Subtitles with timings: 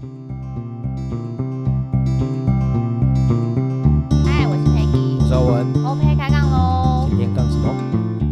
[0.00, 0.06] 嗨，
[4.46, 5.66] 我是 Peggy，我是阿文。
[5.84, 7.06] ，OK 开杠喽！
[7.08, 7.74] 今天干什么？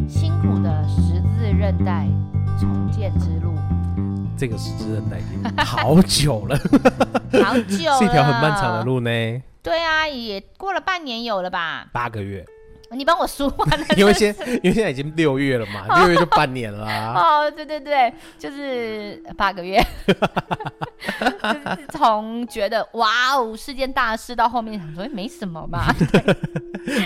[0.08, 2.06] 辛苦的十字韧带
[2.60, 3.52] 重建之路，
[4.38, 6.56] 这个十字韧带已经好久了，
[7.42, 9.10] 好久了， 是一条很漫长的路呢。
[9.60, 11.88] 对啊，也过了半年有了吧？
[11.92, 12.46] 八个月。
[12.90, 17.14] 你帮我数完了， 因为现因为现在已经六月了嘛，六月就半年了啊。
[17.46, 19.82] 哦，对对对，就是八个月。
[21.16, 25.92] 就是从觉得哇哦是件大事，到后面想说没什么嘛。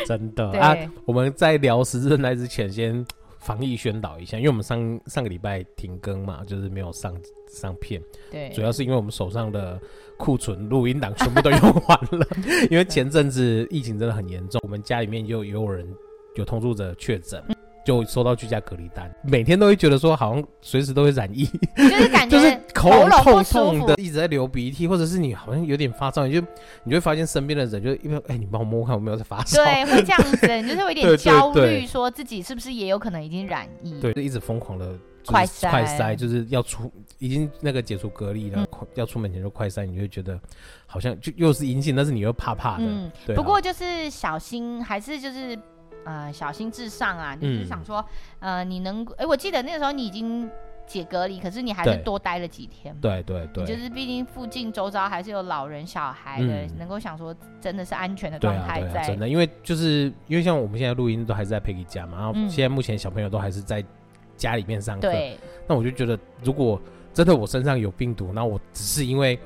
[0.07, 3.05] 真的啊，我们在聊十字韧带之前，先
[3.39, 7.15] 防疫宣导一下，因为我们上上个礼拜停更嘛，就是没有上
[7.51, 8.01] 上片。
[8.31, 9.79] 对，主要是因为我们手上的
[10.21, 12.27] 库存录音档全部都用完了，
[12.71, 15.87] 因为前阵子疫情真的很严重，我们家里面又有人
[16.37, 17.43] 有同住者确诊。
[17.49, 26.41] 嗯就收到居家隔离单，每天都会觉得说好像随时都会染疫，就是感觉 就是口咙痛痛的，一直在流鼻涕，或者是你好像有点发烧，你就
[26.85, 34.95] 你就会发现身边的人就因为哎、欸，你帮我摸看我没有在发烧，对，会这样子，你就是有一点 焦虑，说自己是不是也有可能已经染疫，对，就一直疯狂的
[35.27, 40.39] 快筛，快筛就是要出，已经那个解除隔离了，嗯、要出门前就快筛，你就会觉得
[40.87, 43.37] 好像就又是阴性，但是你又怕怕的，嗯，对、啊。
[43.37, 45.59] 不过就是小心，还是就是。
[46.03, 47.37] 呃，小心至上啊！
[47.39, 48.03] 你就是想说，
[48.39, 50.51] 嗯、呃，你能，哎、欸，我记得那个时候你已经
[50.87, 52.97] 解隔离，可是你还是多待了几天。
[53.03, 59.07] 对对对，就是毕竟附近周遭还是有老人、小孩的，嗯、能够想说真的是安全的状态在、啊啊。
[59.09, 63.85] 真的，因为就是因为像我们现在录音都还是在 Peggy 家嘛，然后现在目前小朋友都还是在
[64.41, 65.03] 家里面上课。
[65.03, 65.39] 对。
[65.69, 66.81] 那我就觉得，如果
[67.15, 69.39] 真的我身上有病毒，那我只是因为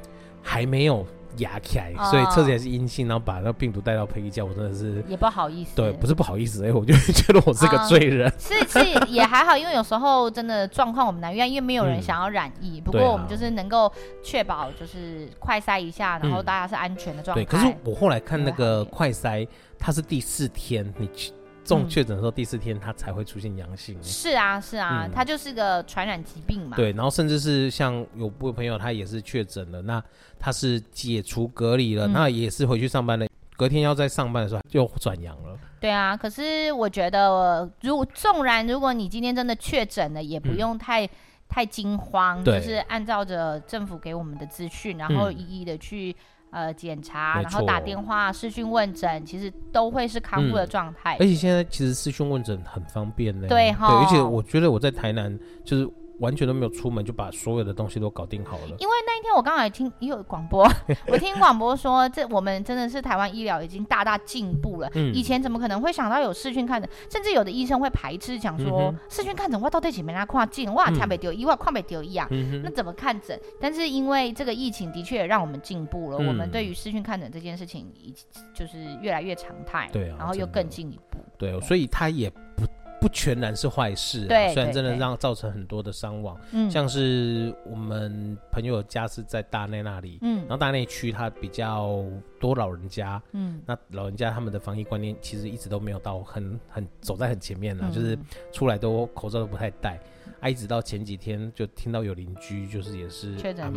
[0.43, 1.07] 还没有。
[1.39, 5.75] 压起来，所以测起来是阴性，然后把那个病毒带到佩奇家，我真的是也不好意思。
[5.75, 8.33] 对，不是不好意思，哎，我就觉得我是个罪人。
[8.39, 8.79] 是是
[9.09, 12.79] 也还好，因为有时候真的状况我们难预料，因为没有人想要染疫。
[12.87, 13.93] 不过我们就是能够
[14.23, 17.43] 确保，就是快筛一下，然后大家是安全的状态。
[17.43, 19.45] 对，可是我后来看那个快筛，
[19.77, 21.33] 它是第四天你去。
[21.65, 23.97] 中确诊的时候，第四天他才会出现阳性。
[24.03, 26.77] 是啊，是啊，他就是个传染疾病嘛。
[26.77, 30.03] 对，然后甚至是像有部分朋友，他也是确诊了，那
[30.39, 33.27] 他是解除隔离了，那也是回去上班了，
[33.57, 35.59] 隔天要在上班的时候就转阳了。
[35.81, 41.09] 对啊，可是我觉得，如纵然如果你今天真的确诊了，也不用太
[41.49, 46.15] 太惊慌，就是按照着政府给我们的资讯，然后一一的去。
[46.55, 51.17] 呃，检查，然后打电话、视讯问诊，其实都会是康复的状态。
[51.19, 53.49] 而且现在其实视讯问诊很方便呢。
[53.49, 53.89] 对哈。
[53.89, 55.91] 对，而且我觉得我在台南就是。
[56.21, 58.77] 完全都没有出门就把所有的东西都搞定好了。
[58.79, 60.67] 因为那一天我刚好也听也有广播，
[61.09, 64.91] 我听广播说，这我们真的是台湾医疗已经大大进步了。
[64.95, 65.15] 嗯。
[65.15, 66.89] 以前怎么可能会想到有视讯看诊？
[67.11, 72.29] 甚至有的医生会排斥，讲说视讯看诊我到底前面来跨境，哇，看北丢医，哇，跨北丢医啊。
[72.63, 73.39] 那怎么看诊？
[73.61, 78.15] 但是因为这个疫情的确也让我们进步了，我们对于视讯看诊这件事情，已
[78.55, 79.89] 就是越来越常态。
[79.93, 80.17] 对啊。
[80.19, 81.19] 然后又更进一步。
[81.37, 82.65] 对，所以他也不。
[83.05, 92.03] 不全然是坏事，对，虽然真的让造成很多的伤亡，嗯，像是我们朋友家是在大内那里，嗯，然后大内区它比较
[92.41, 98.19] 多老人家，嗯，那老人家他们的防疫观念其实一直都没有到很很走在很前面了，就是
[98.51, 100.01] 出来都口罩都不太戴，
[100.41, 103.71] 啊，一直到前几天就听到有邻居就是也是确诊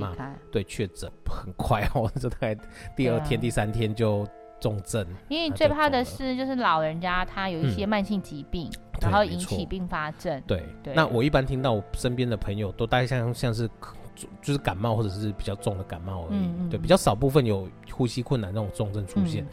[0.50, 2.56] 对，确诊很快哦， 这大概
[2.96, 4.26] 第二天第三天就
[4.60, 8.70] 重症，因为你最怕的是就是老人家他有一些慢性疾病。
[9.00, 10.42] 然后引起并发症。
[10.48, 13.70] 对对，那我一般听到我身边的朋友都大概像像是，
[14.42, 16.40] 就是感冒或者是比较重的感冒而已。
[16.40, 19.44] 嗯嗯对，比较少部分有呼吸困难那种重症出现。
[19.44, 19.50] 嗯、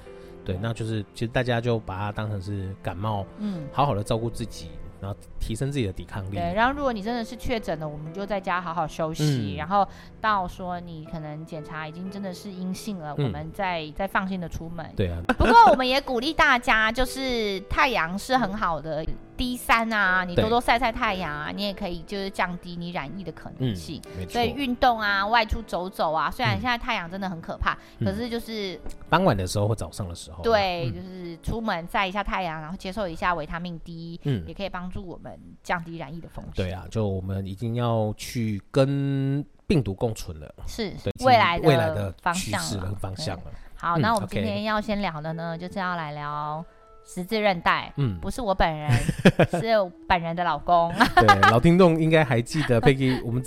[0.47, 4.71] 对，那就是其实大家就把它当成是感冒，嗯，好好的照顾自己。
[5.05, 6.37] 然后提升自己的抵抗力。
[6.37, 9.55] 对，然后如果你真的是确诊了，我们就在家好好休息。
[9.55, 9.87] 嗯、然后
[10.21, 14.85] 到说你可能检查已经真的是阴性了，嗯、我们再再放心的出门。
[14.97, 15.21] 对啊。
[15.37, 19.05] 不过我们也鼓励大家，就是太阳是很好的
[19.37, 24.01] D 三啊，你多多晒晒太阳啊，你也可以就是降低你染疫的可能性。
[24.31, 34.95] 所以运动啊，外出走走啊，虽然现在太阳真的很可怕，嗯、可是就是傍晚的时候或早上的时候，对，嗯、就是出门晒一下太阳，然后接受一下维他命 D，嗯，也可以帮助。
[34.95, 36.53] 助我们降低染疫的风险。
[36.55, 40.95] 对啊，就我们已经要去跟病毒共存了，是
[41.25, 43.47] 未来未来的方向了，方向了。
[43.75, 46.65] 好，那我们今天要先聊的呢，就是要来聊
[47.07, 47.93] 十字韧带。
[47.97, 48.91] 嗯，不是我本人，
[49.61, 50.93] 是本人的老公。
[51.17, 53.43] 对，老听众应该还记得 Peggy，我们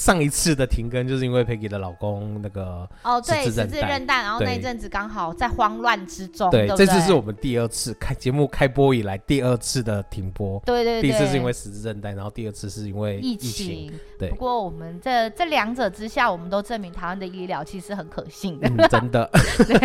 [0.00, 6.50] 上一次的停更就是因为 Peggy 的老公那个哦，对，十字韧带，然后那一阵子刚好在慌乱之中。
[6.50, 10.58] 对，这次是我们第二次开节目开播以来第二次的停播。
[10.64, 13.92] 对对对，第一次是因为十字韧带，然后第二次是因为疫情。
[14.18, 18.68] 对，不过我们这这两者之下，我们都证明台湾的医疗其实很可信的。
[18.88, 19.30] 真的。
[19.58, 19.78] 对，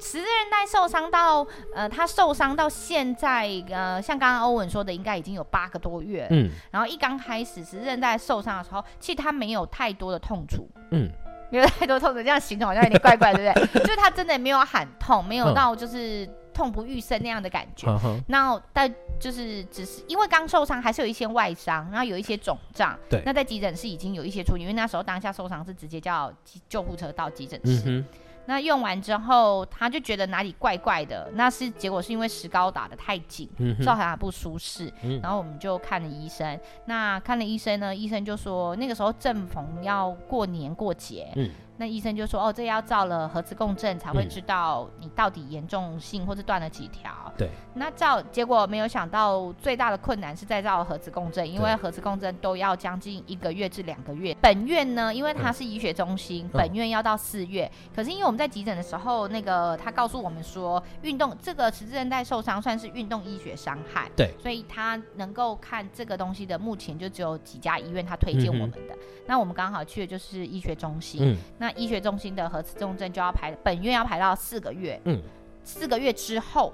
[0.00, 6.26] 十字韧带受伤到呃，他受伤到现在呃，像刚刚欧文说的，应该已经有八个多月。
[6.30, 6.50] 嗯。
[6.72, 11.10] 然后一刚开始十字韧带受伤的时候，其实他没有太多的痛楚，嗯，
[11.50, 13.80] 没有太多痛楚，这样形容好像有点怪怪， 对不对？
[13.80, 17.86] 就是他真的没有喊痛，没有到就是痛不欲生那样的感觉。
[18.28, 22.98] 那但就是只是因为刚受伤，还是有一些外伤，然后有一些肿胀。
[23.08, 26.32] 对，那在急诊室已经有一些处理，因为那时候当下受伤是直接叫
[26.68, 27.82] 救护车到急诊室。
[27.86, 28.04] 嗯
[28.48, 33.46] 那用完之后，他就觉得哪里怪怪的，那是结果是因为石膏打得太紧，
[33.84, 34.90] 造成他不舒适。
[35.02, 41.30] 嗯、然后我们就看了医生，那看了医生呢，医生就说那个时候正逢要过年过节。
[41.36, 47.48] 嗯那医生就说：“哦，这要照了核磁共振才会知道你到底严重性或是断了几条。”对。
[47.74, 54.36] 那照结果没有想到，最大的困难是在照核磁共振，因为核磁共振都要将近一个月至两个月。
[54.40, 57.70] 本院呢，因为它是医学中心，嗯、本院要到四月。
[57.84, 64.10] 嗯、可是因为我们在急诊的时候，那个他告诉我们说，运动这个十字韧带受伤算是运动医学伤害。
[64.16, 64.34] 对。
[64.42, 68.92] 所以他能够看这个东西的，目前就只有几家医院他推荐我们的。
[68.94, 68.98] 嗯、
[69.28, 71.20] 那我们刚好去的就是医学中心。
[71.22, 71.36] 嗯。
[71.58, 75.00] 那医学中心的核磁共振就要排，本院要排到四个月。
[75.04, 75.20] 嗯，
[75.64, 76.72] 四个月之后，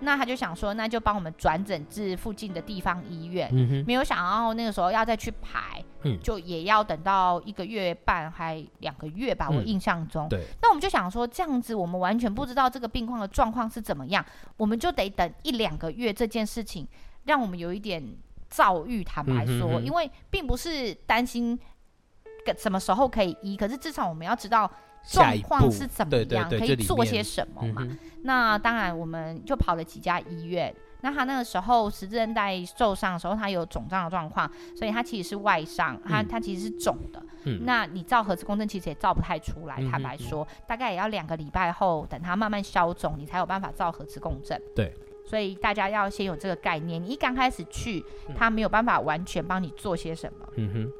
[0.00, 3.48] 那他就想说，那就帮我们转诊至附近的地方医院。
[3.52, 10.28] 嗯哼，没有想到那个时候要再去排，嗯，就也要等到一个月半还两个月吧，我印象中。
[10.28, 10.40] 对。
[10.60, 14.24] 那我们就想说，这样子我们完全不知道这个病况的状况是怎么样，
[14.56, 16.12] 我们就得等一两个月。
[16.12, 16.86] 这件事情
[17.24, 18.02] 让我们有一点
[18.48, 21.58] 躁郁，坦白说，因为并不是担心。
[22.58, 23.56] 什么时候可以医？
[23.56, 24.70] 可是至少我们要知道
[25.04, 27.82] 状况是怎么样，可以做些什么嘛。
[27.84, 30.74] 嗯、那当然，我们就跑了几家医院。
[31.04, 37.20] 那他那个时候十字韧带受伤的时候，他有肿胀的状况，所以他其实是外伤，他他其实是肿的。
[37.42, 44.56] 嗯、那你照核磁共振其实也照不太出来，嗯、坦白说，大概也要两个礼拜后，等它慢慢消肿，你才有办法照核磁共振。
[44.76, 44.94] 对，
[45.26, 47.02] 所以大家要先有这个概念。
[47.02, 48.04] 你一刚开始去，
[48.36, 50.46] 他没有办法完全帮你做些什么。
[50.54, 50.92] 嗯哼。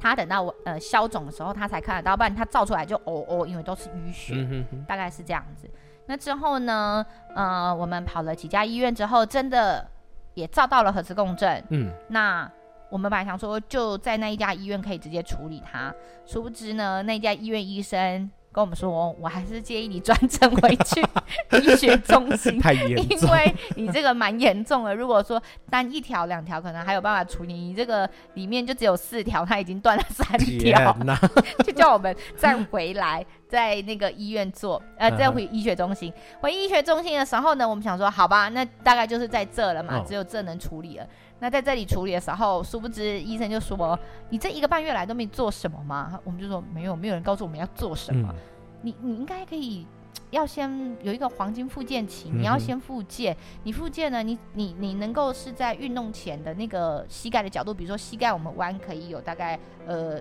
[0.00, 5.68] 他等到我呃消肿的时候，他才看得到，不然他照出来就哦哦，因为都是淤血，嗯、哼哼大概是这样子。
[6.06, 7.04] 那之后呢，
[7.34, 9.86] 呃，我们跑了几家医院之后，真的
[10.34, 11.62] 也照到了核磁共振。
[11.70, 12.50] 嗯，那
[12.90, 15.92] 我们本来想说就在那一家医院可以直接处理他，
[16.24, 18.30] 殊不知呢，那家医院医生。
[18.56, 21.04] 跟我们说，我还是建议你转诊回去
[21.60, 24.94] 医学中心，太严重，因为你这个蛮严重的。
[24.94, 30.96] 如果说单一条、两条，可能还有办法处理，你这个里面就只有四条，它已经断了三条，
[31.66, 36.10] 就叫我们再回来，在那个医院做，呃，再回医学中心。
[36.40, 41.06] 回医学中心的时候呢，我们想说，好吧，那大概就是在这了嘛，只有这能处理了。
[41.38, 43.98] 那在这里处理的时候，殊不知医生就说
[44.30, 48.32] ：“你这一个半月来都没做什么吗？”我们就说：“没有，没有人告诉我们要做什么。
[48.32, 48.36] 嗯、
[48.80, 49.86] 你你应该可以
[50.30, 53.34] 要先有一个黄金复健期，你要先复健。
[53.34, 60.18] 嗯、你复健呢，你你你能够是在运动前的那个膝盖的角度，比如说膝盖我们弯可以有大概呃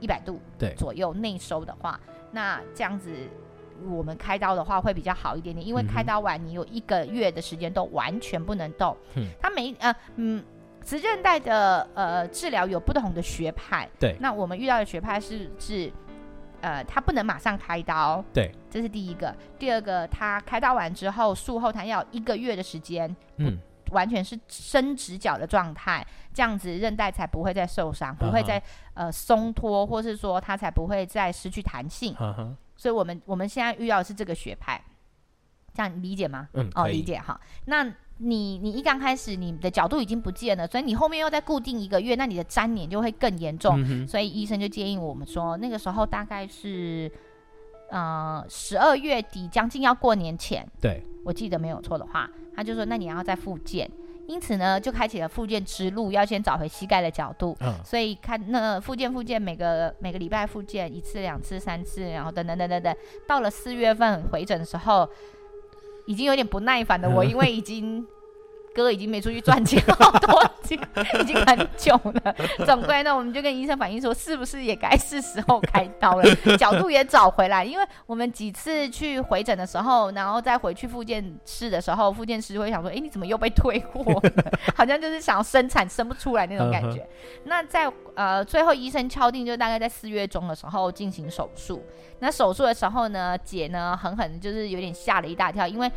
[0.00, 0.40] 一百度
[0.78, 2.00] 左右内收的话，
[2.32, 3.14] 那这样子
[3.86, 8.96] 我们开刀的话会比较好一点点，因为开刀完你有一个月的时间都完全不能动。
[9.16, 10.42] 嗯，他没呃嗯。
[10.84, 15.90] 十字韧带的呃治疗有不同的学派，对，那我们遇到的学派是是，
[16.60, 19.34] 呃，他不能马上开刀，对，这是第一个。
[19.58, 23.58] 第二个，他开刀完之后，术后他要一个月的时间，嗯，
[23.92, 28.62] 完全是伸直角的状态，这样子韧带才不会再受伤，不会再
[28.92, 32.14] 呃松脱，或是说他才不会再失去弹性。
[32.16, 32.54] Uh huh.
[32.76, 34.78] 所以我们我们现在遇到的是这个学派，
[35.72, 36.48] 这样理解吗？
[36.52, 37.40] 嗯，哦，理解哈。
[37.64, 37.90] 那。
[38.24, 43.76] 你你一刚开始，你的角度已经不见了，所以你后面又再固定一个月，那你的粘连就会更严重。
[43.86, 47.10] 嗯、所以医生就建议我们说，那个时候大概是
[47.90, 53.90] 呃十二月底，将近要过年前，对，我记得没有错的话，他就说那你要再复健，
[54.26, 57.56] 因此呢就开启了复健之路，要先找回膝盖的角度。
[57.60, 62.96] 嗯、所以看那复健复健，每个每个礼拜复健一次、两次、三次，然后等等等等等，
[63.28, 65.08] 到了四月份回诊的时候。
[66.06, 68.06] 已经有点不耐烦的我，因为已经
[68.74, 70.78] 哥已经没出去赚钱好多钱，
[71.20, 72.34] 已经很久了。
[72.66, 76.24] 总归呢，我们就跟医生反映说，是不是也该是时候开刀了？
[76.58, 84.32] 角度也找回来，因为我们几次去回诊的时候，然后再回去复健室的时候，复健师会想说：“哎，你怎么又被退货了？
[84.74, 87.06] 好像就是想要生产生不出来那种感觉。”
[87.44, 91.84] 那在呃最后医生敲定，就大概在四月中的时候进行手术。
[92.18, 95.90] 那手术的时候呢，姐呢狠狠就是有点吓了一大跳，因为。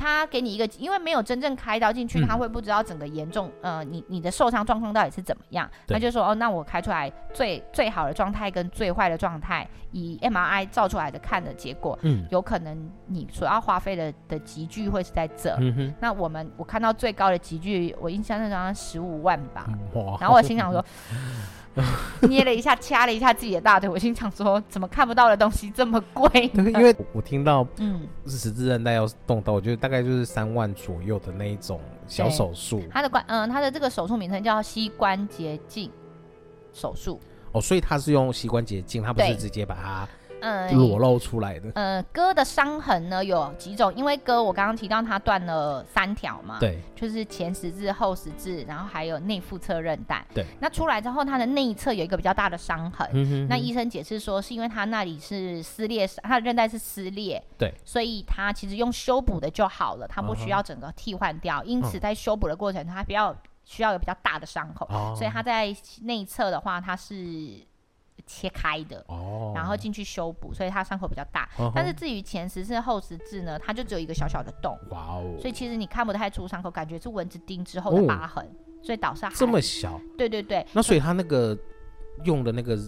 [0.00, 5.70] 他给你一个，因为没有真正开刀进去，他会不知道整个严重，呃，你你的受伤状况到底是怎么样。
[5.86, 15.54] 他就说，哦，那我开出来最最好的状态跟最坏的状态，以 MRI 照出来的看的结果，嗯，有可能你所要花费的的集聚会是在这。
[15.60, 15.94] 嗯哼。
[16.00, 19.68] 那我们我看到最高的集聚，我印象是好像十五万吧。
[19.92, 20.16] 哇。
[20.18, 20.82] 然后我心想说。
[22.28, 26.28] 捏了一下，掐了一下自己的大腿，我心想说：怎么看不到的东西这么贵？
[26.54, 32.82] 因为我听到，嗯，十字韧带要动刀，我觉得大概就是三万左右的那一种小手术。
[32.90, 35.90] 他的关，嗯，他的这个手术名称叫膝关节镜
[36.72, 37.20] 手术。
[37.52, 40.08] 哦，所以他是用膝关节镜，他不是直接把它。
[40.40, 41.70] 嗯，裸露出来的。
[41.74, 43.94] 呃，哥的伤痕呢有几种？
[43.94, 50.24] 因为哥我刚刚提到他断了三条嘛，对，就是前十字、后十字，然后还有内腹侧韧带。
[50.34, 53.08] 对，那出来之后，他的内侧有一个比较大的伤痕。
[53.12, 53.48] 嗯哼哼。
[53.48, 57.42] 那医生解释说，是因为他那里是撕裂，他的韧带是撕裂。
[57.58, 57.72] 对。
[57.84, 61.60] 所以他其实用修补的就好了，他不需要整个替换掉。
[61.60, 61.64] Uh.
[61.64, 64.86] 因此在修补的过程，他比较需要有比较大的伤口。
[64.86, 65.14] Uh.
[65.16, 67.68] 所以他在内侧的话，他是。
[68.30, 69.56] 切开的，oh.
[69.56, 71.48] 然后进去修补，所以它伤口比较大。
[71.58, 71.72] Uh.
[71.74, 74.78] 但是至于前十字后十字呢，它就只有一个小小的洞。
[74.90, 75.36] 哇哦！
[75.40, 78.44] 所以其实你看不太出伤口，感觉是蚊子叮之后的疤痕。
[78.44, 78.86] Oh.
[78.86, 80.00] 所以导致这么小。
[80.16, 80.64] 对对对。
[80.72, 81.58] 那所以他那个
[82.24, 82.78] 用的那个。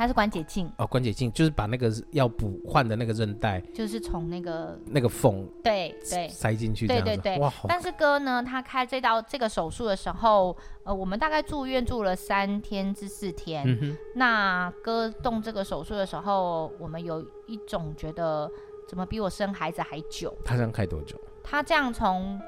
[0.00, 7.38] 它是关节镜哦，关节镜就是把那个要补换的那个韧带，就是从那个那个缝对对塞进去，对对对。
[7.38, 13.62] 哇，但是哥呢，他开这道这个手术的时候，呃，我们大概住院住了三天至四天。
[13.66, 13.96] 嗯哼。
[14.14, 18.50] 那哥动这个手术的时候，我们有一种觉得
[18.88, 20.34] 怎么比我生孩子还久？
[20.42, 21.20] 他这样开多久？
[21.42, 22.40] 他这样从。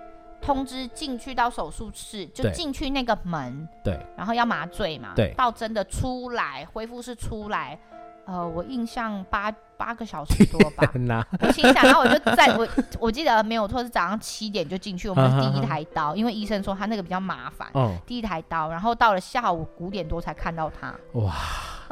[0.43, 7.79] 通知进去到手术室，就进去那个门，对，然后要麻醉嘛，对，到真的出来恢复室出来，
[8.27, 10.93] 呃，我印象八八个小时 多吧，
[11.41, 12.69] 我心想，然后我就在我
[12.99, 21.33] 我记得没有错是早上七点就进去，我们是第一台刀，因为医生说他那个比较麻烦，嗯，第一台刀，然后到了下午五点多才看到他，哇。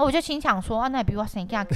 [0.03, 1.67] 我就心想说啊，那也比我省一下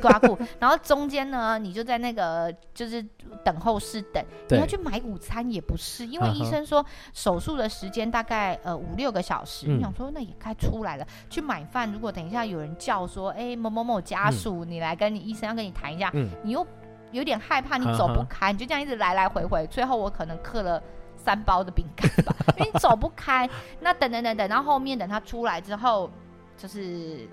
[0.00, 0.38] 刮裤。
[0.58, 3.02] 然后中间呢，你就在那个就是
[3.44, 9.66] 等候室等，你要去买午餐也不是，因为医生说手术的时间大概呃五六个小时。
[9.66, 11.90] 你、嗯、想说那也该出来了，去买饭。
[11.92, 16.66] 如果等一下有人叫说，哎某某某家属、嗯，你来跟你医生要跟你谈一下、嗯，你又
[17.10, 19.66] 有点害怕，你走不开，你就这样一直来来回回。
[19.66, 20.82] 最后我可能嗑了
[21.16, 23.48] 三包的饼干吧， 因为你走不开。
[23.80, 26.10] 那等等等等，然后后面等他出来之后，
[26.56, 27.28] 就是。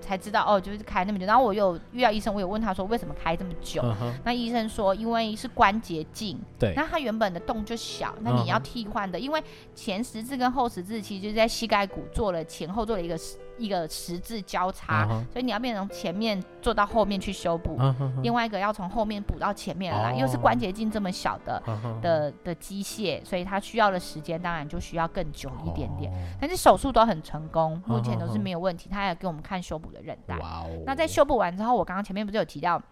[0.00, 1.26] 才知道哦，就是开那么久。
[1.26, 3.82] 然后我有遇到医生，我有问他说为什么开这么久。
[3.82, 3.94] Uh.
[4.24, 6.38] 那医生说，因为是关节镜。
[6.58, 6.72] 对。
[6.74, 9.22] 那他原本的洞就小，那你要替换的，uh.
[9.22, 9.42] 因为
[9.74, 13.16] 前十字跟后十字其实就是在膝盖骨做了前后做了一个
[13.60, 15.08] 一个十字交叉，uh.
[15.30, 18.22] 所以你要变成前面做到后面去修补，uh.
[18.22, 20.18] 另外一个要从后面补到前面来，uh.
[20.18, 22.00] 又是关节镜这么小的、uh.
[22.00, 26.10] 的的机械，所以它需要的时间当然就需要更久一点点。
[26.10, 26.16] Uh.
[26.40, 28.88] 但是手术都很成功，目前都是没有问题。
[28.90, 30.34] 他也给我们看修补的韧带。
[30.36, 30.82] Uh.
[30.86, 32.82] 那在修补完之后，我刚刚前面不是有提到，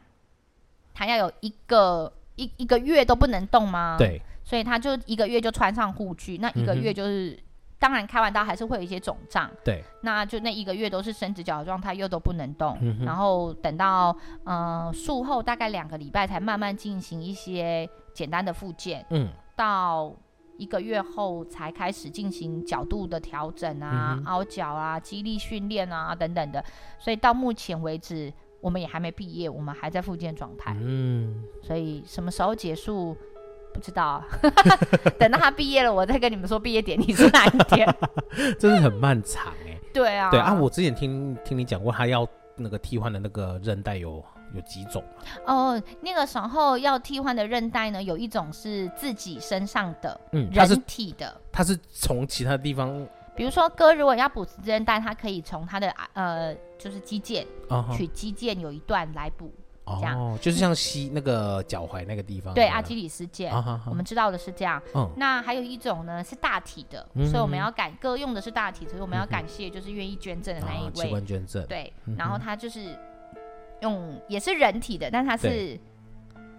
[0.92, 3.96] 他要有一个一一个月都不能动吗？
[3.98, 7.38] 对，所以他就一个月就穿上护具，那一个月就是。
[7.78, 7.80] Uh.
[7.80, 9.48] 当然，开完刀还是会有一些肿胀。
[9.64, 12.76] 对，那就那一个月都是伸直脚的状态，又都不能动。
[12.80, 19.06] 嗯、然后等到呃术后大概两个礼拜才慢慢进行一些简单的复健。
[19.10, 20.12] 嗯，到
[20.56, 26.62] 一个月后才开始进行角度的调整啊、嗯、凹角啊、肌力训练啊等等的。
[26.98, 30.76] 所以到目前为止，我们也还没毕业，我们还在复健状态。
[30.80, 33.16] 嗯，所以什么时候结束？
[33.72, 34.22] 不知道，
[35.18, 37.86] 等到他毕业了，我再跟你们说毕业典礼是哪一天。
[38.58, 39.78] 真的很漫长哎。
[39.92, 44.22] 对啊，对啊，我之前听听你讲过，他要那个替换的那个韧带有
[44.54, 45.02] 有几种
[45.46, 45.80] 哦。
[46.00, 57.96] 那个时候要替换的韧带呢，有一种是自己身上的，嗯，人体的，它是从其他地方，比如说哥如果要补韧带，他可以从他的呃就是肌腱、uh.
[57.96, 59.52] 取肌腱有一段来补。
[59.88, 63.50] 哦，就是像膝那个脚踝那个地方，对，阿基里斯腱，
[63.86, 64.80] 我们知道的是这样。
[64.94, 71.66] 嗯，那还有一种呢是大体的，嗯、所以我们要感哥用的是大体，所以我们要感谢就是愿意捐赠的那一位，器官捐赠。
[71.66, 72.98] 对，然后他就是
[73.82, 75.78] 用也是人体的，但他是。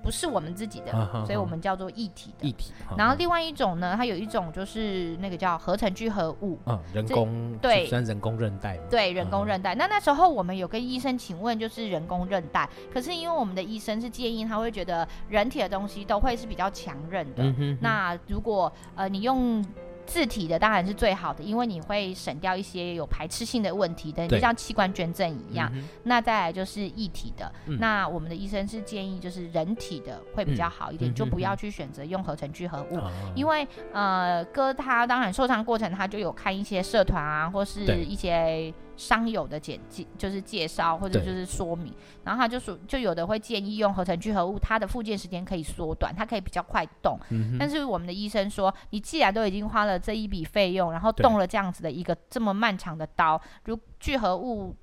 [0.02, 0.92] 不不是我们自己的，
[1.24, 2.48] 所以我们叫做一体的。
[2.48, 2.74] 一体。
[2.98, 8.76] 然后另外一种呢，它有一种就是那个叫合成聚合物，嗯，人工对，算人工韧带。
[8.90, 9.76] 对，人工韧带。
[9.76, 17.44] 那那时候我们有跟医生请问，就是人工韧带，可是因为我们的医生是建议，他会觉得人体的东西都会是比较强韧的。
[17.44, 19.64] 嗯哼那如果呃你用。
[20.10, 25.72] 自体的当然是最好的，因为你会省掉一些有排斥性的问题的，就像器官捐赠一样。
[25.76, 38.74] 嗯、那再来就是异体的，嗯、那我们的医生是建议就是人体的会比较好一点，嗯、就不要去选择用合成聚合物，嗯、因为呃哥他当然受伤过程他就有看一些社团啊，或是一些。
[39.00, 41.94] 伤友的简介就是介绍或者就是说明，
[42.26, 47.18] 然后他就说，就有的会建议用合成聚合物，它的复健时间可以缩短，它可以比较快动。
[47.30, 54.76] 嗯、但是我们的医生说，你既然都已经花了这一笔费用，然后动了这样子的一个这么漫长的刀，如聚合物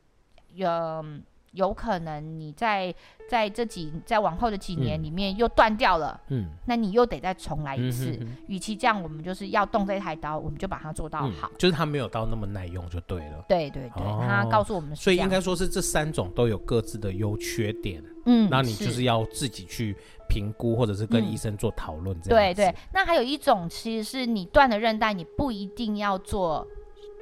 [0.55, 0.67] 有。
[0.67, 1.05] 呃
[1.53, 2.95] 有可能你在
[3.29, 8.19] 在这几在往后的几年里面又断掉了，嗯，那你又得再重来一次。
[8.47, 11.51] 与其这样，我们就是要动这台刀，我们就把它做到好。
[11.59, 13.45] 就是它没有到那么耐用就对了。
[13.49, 18.03] 对对对，他告诉我们，所以应该说是这三种都有各自的优缺点。
[18.27, 19.97] 嗯，那你就是要自己去
[20.29, 22.21] 评估，或者是跟医生做讨论。
[22.21, 22.75] 这样对对。
[22.93, 26.67] 那还有一种，其实是你断了韧带，你不一定要做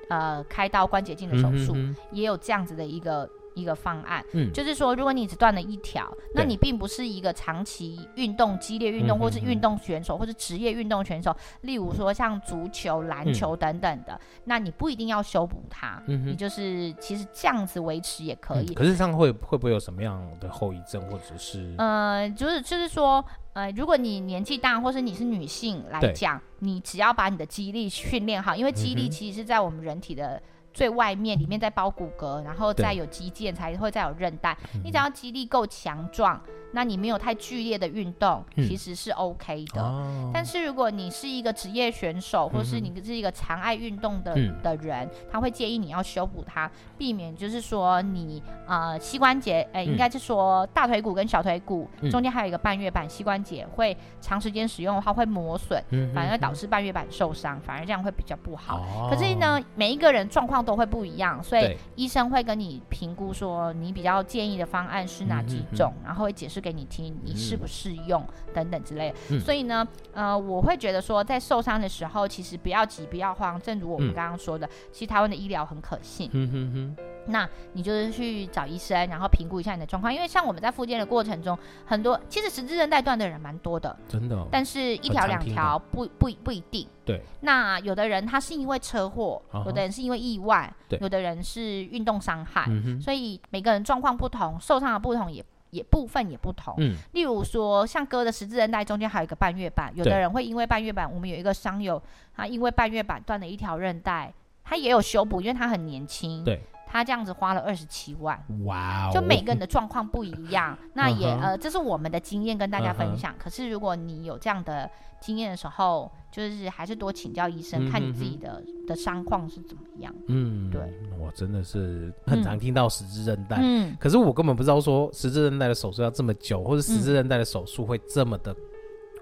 [0.08, 1.76] 呃开刀关节镜的手术，
[2.10, 3.28] 也有这样子的一个。
[3.54, 18.74] 一个方案，嗯，就是说，如果你只断了一条，那你并不是一个长期运动、激烈运动，或是运动选手，或是职业运动选手，例如说像足球、篮球等等的，那你不一定要修补它，你就是其实这样子维持也可以。
[18.74, 21.74] 可是这样会会不会有什么样的后遗症，或者是？
[21.78, 30.42] 呃，就是就是说，呃，如果你年纪大，或是你是女性来讲，你只要把你的肌力训练好，因为肌力其实是在我们人体的。
[30.74, 34.54] 最外面，里面再包骨骼，然后再有肌腱，才会再有韧带。
[34.82, 36.38] 你只要肌力够强壮。
[36.76, 40.30] 那你没有太剧烈的运动，其实是 OK 的。
[40.32, 58.78] 但是如果你是一个职业选手，或是你是一个常爱运动的、嗯、的人，他会建议你要修补它，避免就是说你呃膝关节，哎、呃，应该是说大腿骨跟小腿骨、嗯、中间还有一个半月板，膝关节会长时间使用的话会磨损，嗯、反而导致半月板受伤，反而这样会比较不好。
[58.78, 66.64] 哦、可是呢，每一个人状况都会不一样，所以医生会跟你评估说你比较建议的方案是哪几种，嗯、然后会解释。
[66.64, 69.16] 给你听，你适不适用等等之类的。
[69.28, 73.60] 嗯、所以呢，呃，我会觉得说，在受伤的时候，其实不要急，不要慌。
[73.60, 76.30] 正如我们刚刚说的，嗯、其实台湾的医疗很可信。
[76.32, 77.04] 嗯哼哼。
[77.26, 80.12] 那你就是去找医生，然后评估一下你的状况。
[80.12, 84.46] 因为像我们在复健的过程中，很多其实十字韧带断的人蛮多的，真的、哦。
[84.50, 86.86] 但是一条两条不不不一定。
[87.04, 87.22] 对。
[87.40, 92.66] 那有的人他是因为车祸，啊、有的人是因为意外，有的人是运动伤害。
[92.68, 95.44] 嗯、所以每个人状况不同，受伤的不同也。
[95.70, 102.00] 也部分也不同，嗯，例如说像哥的十字韧带中间还有一个半月板，有的人会因为半月板，我们有一个伤友，
[102.36, 104.32] 他因为半月板断了一条韧带，
[104.62, 106.62] 他也有修补，因为他很年轻，对，
[106.94, 113.34] 他这样子花了二十七万，哇，就每个人的状况不一样， 那也呃，这是我们的经验跟大家分享。
[113.36, 114.88] 可是如果你有这样的
[115.20, 120.14] 经验的时候，就是还是多请教医生，看你自己的的伤况是怎么样。
[120.28, 120.80] 嗯，对，
[121.18, 128.54] 我真的是很常听到十字韧带，嗯，可是我根本不知道说十字韧带的手术要这么久，或者十字韧带的手术会这么的。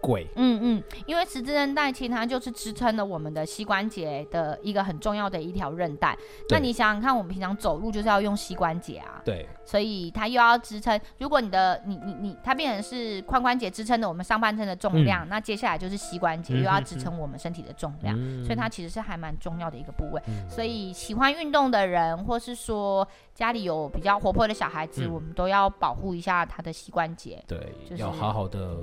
[0.03, 6.19] 贵，嗯嗯，因为十字韧带其实它就是支撑了我们的膝关节的一个很重要的一条韧带。
[6.51, 11.01] 那你想想看，我们平常走路就是要用膝关节啊，对，所以它又要支撑。
[11.19, 20.21] 如果你的你你你，它变成是髋关节支撑的我们上半身的重量，嗯、那接下来就是膝关节又要支撑我们身体的重量，嗯、所以它其实是还蛮重要的一个部位。
[20.27, 28.77] 嗯、所以喜欢运动的人，或是说家里有比较活泼的小孩子，嗯、我们都要保护一下他的膝关节，对，就是、要好好的。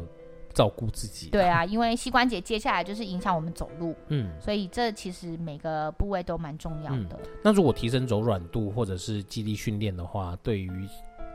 [0.54, 7.20] 照顾自己，对啊，因为膝关节接下来就是影响我们走路，嗯，所以这其实每个部位都蛮重要的。
[7.24, 10.88] 嗯，那如果提升柔软度或者是肌力训练的话，对于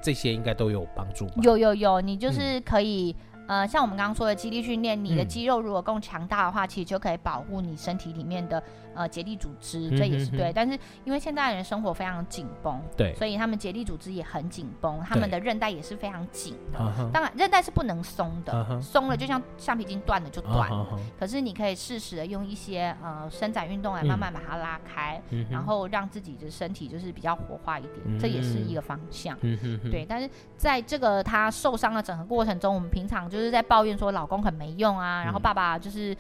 [0.03, 1.35] 这些应该都有帮助吧？
[1.43, 3.15] 有有有，你就是可以。
[3.19, 8.63] 嗯呃，像我们刚刚说的肌力训练，你的肌肉如果更强大的话，嗯、其实就可以保护你身体里面的
[8.95, 10.41] 呃结缔组织，这也是对。
[10.41, 16.79] 嗯、哼哼但是因为现代人生活非常紧绷，对，所以他们结缔组织也很紧绷，他们的韧带也是非常紧的。
[17.13, 20.87] 当然，韧带是不能松的，松、嗯、了就像橡皮筋断了就断了。
[20.93, 29.37] 嗯、可是你可以适时的用一些呃伸展运动来慢慢把它拉开，嗯、然后让自己的身体就是比较活化一点，嗯、这也是一个方向。
[29.43, 33.25] 嗯、哼哼对，但是在这个他受伤的整个过程中，我们平常。
[33.25, 36.15] 就是在抱怨说老公很没用啊，然后爸爸就是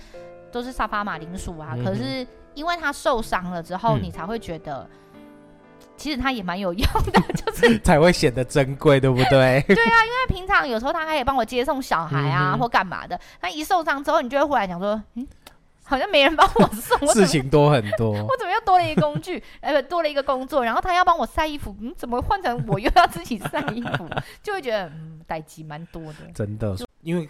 [0.50, 1.74] 都是沙发马铃薯啊。
[1.76, 4.88] 嗯、可是因为他受伤了之后，嗯、你才会觉得
[5.96, 9.62] 其实他也蛮有用的， 就是才会显得珍贵，对不对？
[9.66, 13.18] 对啊，因为平常有时候他可以帮我接送小孩啊，嗯、或干嘛的。
[13.40, 15.26] 他一受伤之后，你就会忽然想说，嗯，
[15.84, 19.42] 好像没人帮我送，事情多很多， 我怎么又多了一个工具？
[19.60, 24.08] 呃，多了一个工作，然后他要帮我晒衣服，嗯，怎么换成我又要自己晒衣服？
[24.42, 27.28] 就会觉得，嗯，代机蛮多的，真的，因为。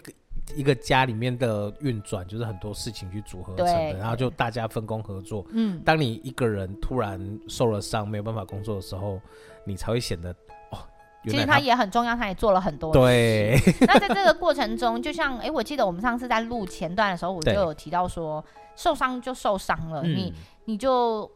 [0.54, 5.44] 一个家里面的运转就是很多事情去组合成的，然后就大家分工合作。
[5.50, 9.18] 嗯，当你一个人突然受了伤，没有办法工作的时候，
[9.64, 10.30] 你才会显得
[10.70, 10.78] 哦。
[11.24, 12.92] 其实他也很重要，他也做了很多。
[12.92, 13.58] 对。
[13.80, 18.44] 那在这个过程中，就像哎，我记得我们上次在录前段的时候，我就有提到说，
[18.76, 20.34] 受伤就受伤了，嗯、你
[20.66, 21.28] 你就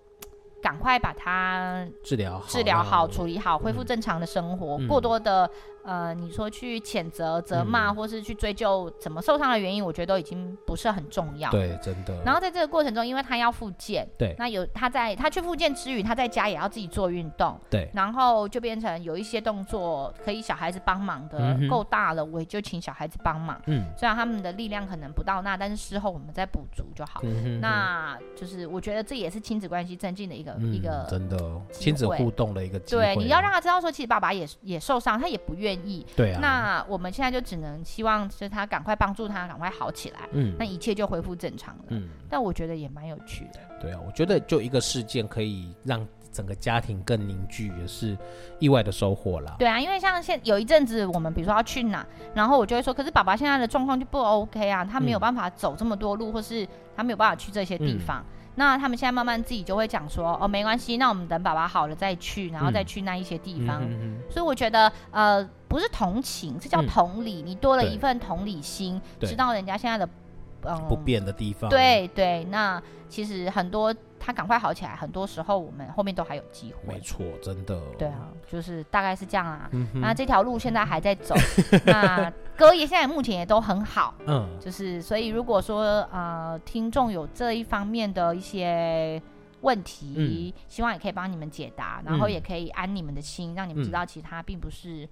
[0.62, 4.76] 赶快把它治疗好，治疗好，处理好，恢复正常的生活。
[4.78, 5.50] 嗯、过多的。
[5.88, 11.50] 呃，你说去谴责、责骂，或是去追究怎么受伤的原因，嗯，我觉得都已经不是很重要。
[11.50, 12.14] 对，真的。
[12.26, 17.90] 然后在这个过程中，因为他要复健，对，那有他在他去复健之余，他在家也要自己做运动，对。
[17.94, 23.58] 然后就变成有一些动作可以小孩子帮忙的，嗯，够大了，我也就请小孩子帮忙。
[23.64, 27.20] 嗯，虽然他们的力量可能不到那，但是事后我们再补足就好。
[27.22, 31.38] 嗯，那就是我觉得这也是亲子关系增进的一个，嗯，一个真的
[31.72, 33.14] 亲子互动的一个机会。
[33.14, 36.06] 对，你要让他知道说，其实爸爸也也受伤，他也不愿意。
[36.16, 36.40] 对啊。
[36.40, 40.20] 那我们现在就只能希望是他赶快帮助他，赶快好起来。
[40.32, 41.84] 嗯，那一切就恢复正常了。
[41.88, 43.60] 嗯，但我觉得也蛮有趣的。
[43.80, 48.16] 对啊，我觉得就一个事件可以让整个家庭更凝聚，也是
[48.58, 49.56] 意外的收获啦。
[49.58, 58.24] 对啊，因为像现有一阵子我们比如说要去哪，然后我就会说，可是爸爸现在的状况就不 OK 啊，他没有办法走这么多路，嗯、或是他没有办法去这些地方。
[58.28, 63.82] 嗯那他们现在慢慢自己就会讲说，哦，没关系，那我们等爸爸好了再去，然后再去那一些地方。
[63.82, 70.06] 嗯、所以我觉得，呃，不是同情，是叫同理，嗯、你多了一份同理心，知道人家现在的。
[70.64, 71.70] 嗯，不变的地方。
[71.70, 76.94] 对对，那其实很多他赶快好起来，很多时候我们后面都还有机会。
[76.94, 77.80] 没错，真的。
[77.98, 79.68] 对啊，就是大概是这样啊。
[79.72, 81.34] 嗯、那这条路现在还在走，
[81.86, 84.14] 那哥也现在目前也都很好。
[84.26, 89.20] 嗯，就是所以如果说呃听众有这一方面的一些
[89.60, 95.08] 问题，嗯、希望也可以帮你们解答，然后也可以安你们的心，嗯、让你们知道其他并不是。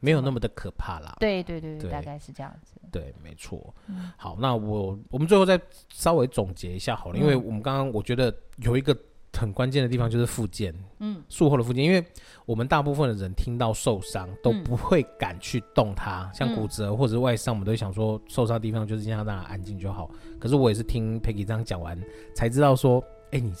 [0.00, 1.16] 没有那么的可怕啦。
[1.20, 2.74] 对对对，对大概是这样子。
[2.90, 3.74] 对，没错。
[3.86, 8.96] 嗯、好，那我我们最后再稍微总结一下好了，嗯、因为我们刚刚我觉得有一个
[9.32, 12.02] 很关键的地方就是复健，嗯，术后的复健，因为
[12.46, 20.10] 我们大部分的人听到受伤都不会敢去动它，嗯、像骨折或者是外伤，我们都会想说受伤的地方就是尽量让它安静就好。
[20.38, 22.00] 可是我也是听 Peggy 这样讲完
[22.34, 23.04] 才知道说。
[23.30, 23.52] 哎，你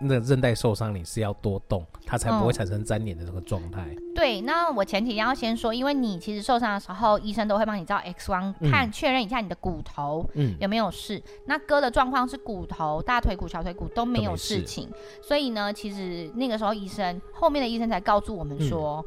[0.00, 3.84] 那韧带受伤，你是要多动，它才不会产生粘连的这个状态。
[3.96, 4.14] 嗯。
[4.14, 10.28] 对，那我前提要先说，因为你其实受伤的时候，医生都会帮你照 X 光，看确认一下你的骨头
[10.60, 11.18] 有没有事。
[11.18, 14.88] 嗯、那哥的状况是骨头、大腿骨、小腿骨都没有事情，
[15.22, 19.04] 所以呢，其实那个时候医生后面的医生才告诉我们说。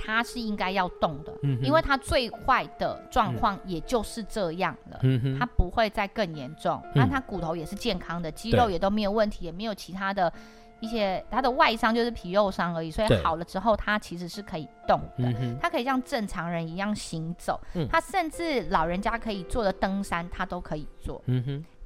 [0.00, 4.98] 嗯他是应该要动的，嗯、因为他最坏的状况也就是这样了，
[5.38, 6.82] 他不会再更严重。
[6.94, 10.32] 那、嗯、他骨头也是健康的，肌肉也都没有问题，也没有其他的
[10.80, 12.90] 一些，他的外伤就是皮肉伤而已。
[12.90, 21.22] 所以好了之后，他其实是可以动的，他可以像正常人一样行走，嗯、他甚至老人家可以做的登山，他都可以做。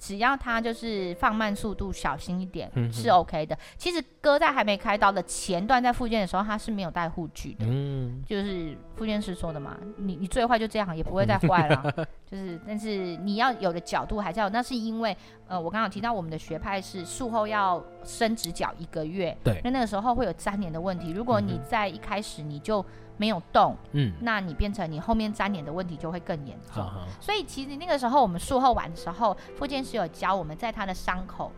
[0.04, 3.56] 只要他就是放慢速度，小心一点，嗯、是 OK 的。
[3.78, 7.64] 其实哥在还没开刀的前段，在复健的时候，他是没有带护具的。
[7.66, 12.06] 嗯，就是复健师说的嘛，你你最坏就这样，也不会再坏了。
[12.30, 14.50] 就是，但是你要有的角度还是要。
[14.50, 15.16] 那是因为，
[15.48, 21.12] 呃，我刚刚提到我们的学派是术后要伸直脚一个月，对，那那个时候会有粘连的问题。
[21.12, 22.84] 如果你在一开始你就
[23.16, 26.82] 没有动，嗯，那你变成你后面粘连的问题就会更严重。
[26.82, 31.52] 好好，所以其实那个时候我们术后完的时候，复健师有教我们在他的伤口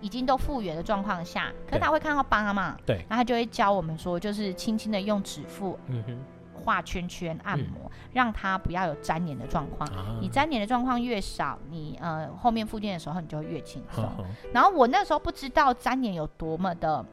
[0.00, 6.18] 已经都复原的状况下，可是他会看到疤嘛，对，然后他就会教我们说，就是轻轻的用指腹，嗯哼，
[6.54, 9.88] 画圈圈按摩，嗯、让他不要有粘连的状况。
[9.90, 14.04] 啊、你粘连的状况越少，你呃后面复健的时候你就会越轻松。
[14.52, 17.04] 然后我那时候不知道粘连有多么的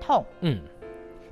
[0.00, 0.62] 痛，嗯。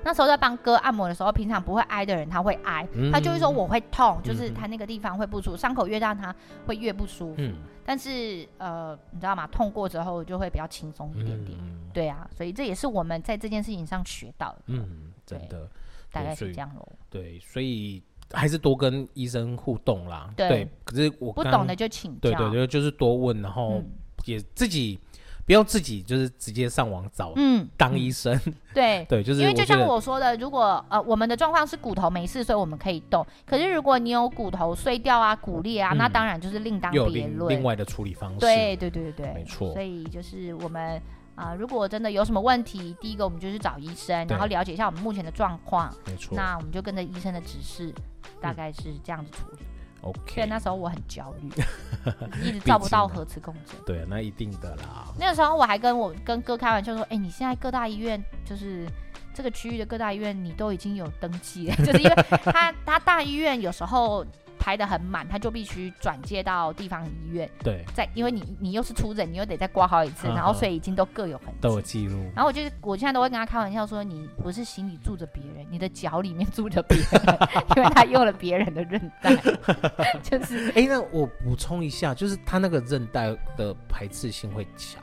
[0.07, 6.33] 那时候在帮哥按摩的时候，平常不会挨的人他会挨，嗯、他就会说我会痛，嗯、就是他那个地方会不舒服，伤、嗯、口越大他
[6.64, 7.35] 会越不舒服。
[7.38, 9.49] 嗯、但是呃，你知道吗？
[9.49, 11.59] 痛过之后就会比较轻松一点点。
[11.61, 14.62] 嗯、对啊，所以这也是我们在这件事情上学到的。
[14.66, 15.69] 嗯，真的，
[16.12, 16.88] 大概是这样喽。
[17.11, 20.33] 对，所以还是多跟医生互动啦。
[20.37, 22.21] 对，对，可是我不懂的就请教。
[22.21, 23.83] 对对对，就是多问，然后
[24.25, 25.01] 也自己。
[25.47, 33.25] 不用自己就是直接上网找，嗯，当医生， 嗯、对 对，就是因为就像我说的，如果呃我们的状况是骨头没事，所以我们可以动。
[33.47, 38.41] 可是如果你有骨头碎掉啊、骨裂啊，嗯、那当然就是另当别论，另外的处理方式。
[38.41, 39.73] 对对对对对，没错。
[39.73, 41.01] 所以就是我们
[41.37, 45.95] 啊、呃，如果真的有什么问题，第一个我们就是找医生，然后了解一下我们目前的状况。
[46.07, 46.35] 没错。
[46.37, 47.95] 那我们就跟着医生的指示，
[48.41, 49.59] 大概是这样子处理。
[50.03, 50.35] OK。
[50.35, 51.51] 所以那时候我很焦虑，
[52.43, 53.75] 一直照不到核磁共振。
[53.85, 55.07] 对，那一定的啦。
[55.19, 58.87] 那个时候我还跟我跟哥开玩笑说：“哎、欸，你现在各大医院就是
[59.35, 64.25] 这个区域的各大医院，你都已经有登记了，就是因为他 他大医院有时候。”
[64.59, 67.49] 排得很满，他就必须转接到地方医院。
[67.62, 72.31] 对，在因为你你又是出诊，你又得再挂号一次，嗯、然后所以已经都各有痕迹，都有记录。
[72.35, 77.38] 然后我就我现在都会跟他开玩笑说，你不是心里住着别人，你的脚里面住着别人，
[77.77, 79.35] 因为他用了别人的韧带。
[80.23, 85.03] 就是，哎、欸，那我补充一下，就是他那个韧带的排斥性会强。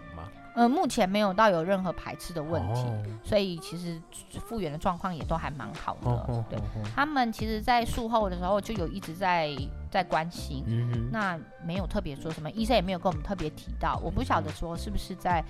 [0.55, 3.99] 呃，目前没有到有任何排斥的问题，哦、所以其实
[4.39, 6.11] 复原的状况也都还蛮好的。
[6.11, 6.63] 哦、对、哦、
[6.95, 9.49] 他们，其实，在术后的时候就有一直在
[9.89, 10.63] 在关心，
[11.11, 13.99] 那没有特别说什么，医生也没有跟我们特别提到。
[14.03, 15.43] 我不晓得说是不是在，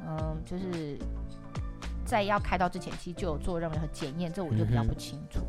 [0.00, 0.98] 嗯、呃，就是
[2.04, 5.40] 在要开刀之前其实就有做任何检验，这我就比较不清楚。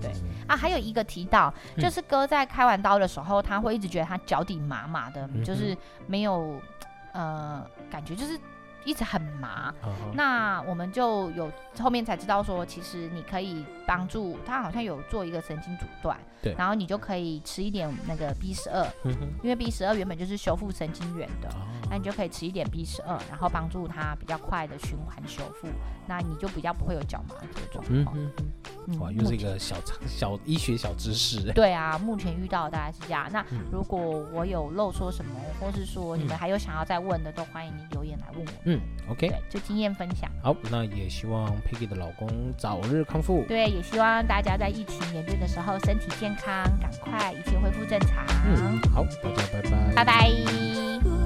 [0.00, 0.12] 对
[0.46, 6.54] 啊，还有一个提到，就是哥在开完刀的时候，他会一直觉得他脚底麻麻的，就是没有
[7.12, 8.38] 呃感觉，就是。
[8.84, 9.88] 一直很麻，uh.
[10.14, 18.86] 那我们就有后面才知道说，其实你可以帮助他，好像有做一个神经阻断，对，然后你就可以吃一点那个 B 十二，
[19.42, 21.88] 因为 B 十二原本就是修复神经元的，uh.
[21.90, 25.66] 那你就可以吃一点 B 十二，然后帮助他比较快的循环修复，
[26.06, 28.16] 那你就比较不会有脚麻这个状况。
[28.16, 28.30] 嗯
[28.86, 29.74] 嗯、哇，又是一个小
[30.06, 31.52] 小医学小知识。
[31.52, 33.28] 对啊，目前遇到的大概是这样。
[33.32, 33.98] 那如果
[34.32, 38.52] 我有漏说什么，或是说你们还有想要再问的，都欢迎你留言来问我。
[38.66, 40.30] 嗯，OK，就经验分享。
[40.42, 43.44] 好，那也希望 Peggy 的老公早日康复。
[43.48, 48.26] 对，也希望大家在疫情严峻的时候身体健康，赶快一切恢复正常。
[48.44, 49.94] 嗯，好，大家拜拜。
[49.94, 51.19] 拜拜。